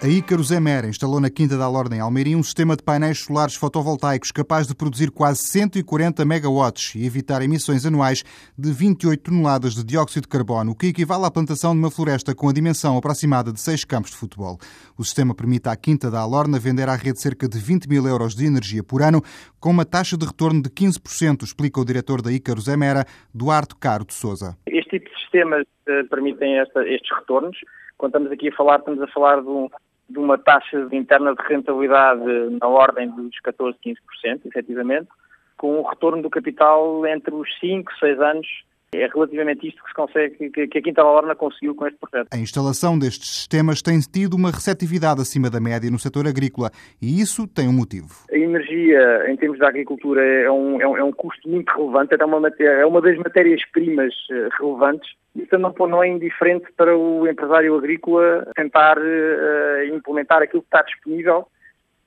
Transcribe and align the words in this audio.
A 0.00 0.06
Ícaros 0.06 0.52
Emer 0.52 0.84
instalou 0.84 1.20
na 1.20 1.28
Quinta 1.28 1.58
da 1.58 1.64
Alorna, 1.64 1.96
em 1.96 1.98
Almeirim, 1.98 2.36
um 2.36 2.42
sistema 2.44 2.76
de 2.76 2.84
painéis 2.84 3.18
solares 3.24 3.56
fotovoltaicos 3.56 4.30
capaz 4.30 4.68
de 4.68 4.72
produzir 4.76 5.10
quase 5.10 5.42
140 5.42 6.24
megawatts 6.24 6.94
e 6.94 7.04
evitar 7.04 7.42
emissões 7.42 7.84
anuais 7.84 8.22
de 8.56 8.70
28 8.70 9.20
toneladas 9.20 9.74
de 9.74 9.84
dióxido 9.84 10.22
de 10.22 10.28
carbono, 10.28 10.70
o 10.70 10.76
que 10.76 10.86
equivale 10.86 11.24
à 11.24 11.30
plantação 11.32 11.72
de 11.72 11.80
uma 11.80 11.90
floresta 11.90 12.32
com 12.32 12.48
a 12.48 12.52
dimensão 12.52 12.96
aproximada 12.96 13.52
de 13.52 13.60
seis 13.60 13.84
campos 13.84 14.12
de 14.12 14.18
futebol. 14.18 14.56
O 14.96 15.02
sistema 15.02 15.34
permite 15.34 15.68
à 15.68 15.74
Quinta 15.74 16.08
da 16.08 16.20
Alorna 16.20 16.60
vender 16.60 16.88
à 16.88 16.94
rede 16.94 17.20
cerca 17.20 17.48
de 17.48 17.58
20 17.58 17.88
mil 17.88 18.06
euros 18.06 18.36
de 18.36 18.46
energia 18.46 18.84
por 18.84 19.02
ano, 19.02 19.20
com 19.58 19.70
uma 19.70 19.84
taxa 19.84 20.16
de 20.16 20.24
retorno 20.24 20.62
de 20.62 20.70
15%, 20.70 21.42
explica 21.42 21.80
o 21.80 21.84
diretor 21.84 22.22
da 22.22 22.30
Ícaros 22.30 22.68
Emera, 22.68 23.04
Duarte 23.34 23.74
Caro 23.74 24.04
de 24.04 24.14
Souza. 24.14 24.56
Este 24.64 25.00
tipo 25.00 25.10
de 25.10 25.20
sistemas 25.22 25.62
uh, 25.88 26.08
permitem 26.08 26.56
esta, 26.60 26.86
estes 26.86 27.10
retornos. 27.18 27.58
Quando 27.96 28.12
estamos 28.12 28.30
aqui 28.30 28.48
a 28.48 28.52
falar, 28.52 28.78
estamos 28.78 29.02
a 29.02 29.08
falar 29.08 29.42
de 29.42 29.48
um, 29.48 29.68
de 30.08 30.18
uma 30.18 30.38
taxa 30.38 30.88
interna 30.92 31.34
de 31.34 31.42
rentabilidade 31.42 32.24
na 32.60 32.66
ordem 32.66 33.10
dos 33.10 33.38
14, 33.40 33.76
15%, 33.84 33.96
efetivamente, 34.46 35.08
com 35.56 35.80
um 35.80 35.82
retorno 35.82 36.22
do 36.22 36.30
capital 36.30 37.06
entre 37.06 37.34
os 37.34 37.48
5, 37.58 37.92
6 37.98 38.20
anos. 38.20 38.46
É 38.92 39.06
relativamente 39.06 39.68
isto 39.68 39.82
que 39.82 39.88
se 39.88 39.94
consegue, 39.94 40.50
que 40.50 40.78
a 40.78 40.82
Quinta 40.82 41.02
Lorna 41.02 41.34
conseguiu 41.34 41.74
com 41.74 41.86
este 41.86 41.98
projeto. 41.98 42.28
A 42.32 42.38
instalação 42.38 42.98
destes 42.98 43.28
sistemas 43.28 43.82
tem 43.82 44.00
tido 44.00 44.34
uma 44.34 44.50
receptividade 44.50 45.20
acima 45.20 45.50
da 45.50 45.60
média 45.60 45.90
no 45.90 45.98
setor 45.98 46.26
agrícola 46.26 46.70
e 47.00 47.20
isso 47.20 47.46
tem 47.46 47.68
um 47.68 47.72
motivo. 47.72 48.08
A 48.32 48.36
energia, 48.36 49.30
em 49.30 49.36
termos 49.36 49.58
da 49.58 49.68
agricultura, 49.68 50.24
é 50.24 50.50
um, 50.50 50.80
é 50.80 50.88
um, 50.88 50.96
é 50.96 51.04
um 51.04 51.12
custo 51.12 51.48
muito 51.48 51.70
relevante, 51.76 52.14
é 52.18 52.24
uma, 52.24 52.48
é 52.58 52.86
uma 52.86 53.02
das 53.02 53.18
matérias-primas 53.18 54.14
eh, 54.30 54.48
relevantes 54.58 55.18
isso 55.38 55.56
não, 55.56 55.72
não 55.86 56.02
é 56.02 56.08
indiferente 56.08 56.66
para 56.76 56.96
o 56.96 57.28
empresário 57.28 57.76
agrícola 57.76 58.50
tentar 58.56 58.98
uh, 58.98 59.94
implementar 59.94 60.42
aquilo 60.42 60.62
que 60.62 60.68
está 60.68 60.82
disponível 60.82 61.46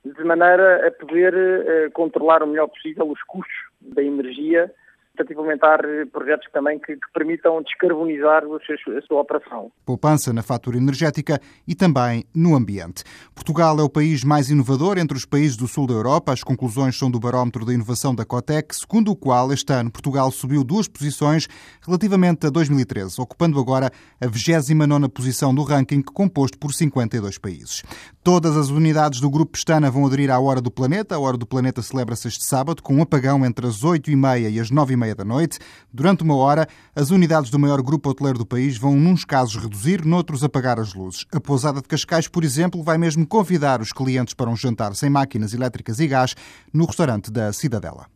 de 0.04 0.24
maneira 0.24 0.88
a 0.88 0.92
poder 0.92 1.34
uh, 1.34 1.92
controlar 1.94 2.44
o 2.44 2.48
melhor 2.48 2.68
possível 2.68 3.08
os 3.10 3.22
custos 3.24 3.56
da 3.80 4.04
energia 4.04 4.72
portanto, 5.16 5.34
implementar 5.34 5.80
projetos 6.12 6.48
também 6.52 6.80
que, 6.80 6.96
que 6.96 7.14
permitam 7.14 7.62
descarbonizar 7.62 8.44
a 8.44 9.02
sua 9.08 9.22
operação. 9.22 9.72
Poupança 9.86 10.32
na 10.34 10.42
fatura 10.42 10.78
energética 10.78 11.40
e 11.68 11.76
também 11.76 12.24
no 12.34 12.56
ambiente. 12.56 13.04
Portugal 13.36 13.78
é 13.80 13.84
o 13.84 13.90
país 13.90 14.24
mais 14.24 14.50
inovador 14.50 14.98
entre 14.98 15.18
os 15.18 15.26
países 15.26 15.58
do 15.58 15.68
sul 15.68 15.86
da 15.88 15.94
Europa. 15.94 16.32
As 16.32 16.44
conclusões 16.44 16.98
são 16.98 17.12
do 17.12 17.20
barómetro 17.20 17.66
da 17.66 17.74
inovação 17.74 18.16
da 18.16 18.26
Cotec, 18.26 18.76
segundo 18.76 19.12
o 19.12 19.16
qual 19.16 19.52
este 19.52 19.74
ano 19.74 19.92
Portugal 19.92 20.32
subiu 20.32 20.64
duas 20.64 20.88
posições 20.88 21.48
relativamente 21.86 22.48
a 22.48 22.50
2013, 22.50 23.20
ocupando 23.20 23.60
agora 23.60 23.92
a 24.20 24.26
29ª 24.26 25.10
posição 25.10 25.54
do 25.54 25.64
ranking 25.64 26.02
composto 26.02 26.58
por 26.58 26.74
52 26.74 27.38
países. 27.38 27.84
Todas 28.24 28.56
as 28.56 28.70
unidades 28.70 29.20
do 29.20 29.30
Grupo 29.30 29.54
Pestana 29.54 29.92
vão 29.92 30.06
aderir 30.06 30.32
à 30.32 30.40
Hora 30.40 30.62
do 30.62 30.72
Planeta. 30.72 31.16
A 31.16 31.20
Hora 31.20 31.38
do 31.38 31.46
Planeta 31.46 31.82
celebra-se 31.82 32.28
este 32.28 32.46
sábado 32.46 32.82
com 32.82 32.96
um 32.96 33.02
apagão 33.02 33.46
entre 33.46 33.68
as 33.68 33.84
8h30 33.84 34.52
e 34.52 34.60
as 34.60 34.72
9h30 34.72 35.01
da 35.16 35.26
noite. 35.26 35.60
Durante 35.92 36.24
uma 36.24 36.36
hora, 36.36 36.68
as 36.96 37.10
unidades 37.10 37.50
do 37.50 37.60
maior 37.60 37.82
grupo 37.82 38.10
hoteleiro 38.10 38.40
do 38.40 38.46
país 38.46 38.78
vão, 38.78 38.96
nos 38.96 39.26
casos, 39.26 39.62
reduzir, 39.62 40.06
noutros, 40.06 40.44
apagar 40.44 40.80
as 40.80 40.94
luzes. 40.94 41.26
A 41.34 41.40
pousada 41.40 41.82
de 41.82 41.88
Cascais, 41.88 42.28
por 42.28 42.44
exemplo, 42.44 42.84
vai 42.84 42.98
mesmo 42.98 43.26
convidar 43.26 43.82
os 43.82 43.92
clientes 43.92 44.34
para 44.34 44.50
um 44.50 44.56
jantar 44.56 44.96
sem 44.96 45.10
máquinas 45.10 45.54
elétricas 45.54 46.00
e 46.00 46.08
gás 46.08 46.36
no 46.72 46.86
restaurante 46.86 47.32
da 47.32 47.52
Cidadela. 47.52 48.06